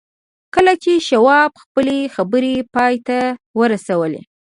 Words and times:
کله 0.55 0.73
چې 0.83 0.91
شواب 1.07 1.51
خپلې 1.63 1.99
خبرې 2.15 2.55
پای 2.75 2.95
ته 3.07 3.19
ورسولې 3.59 4.21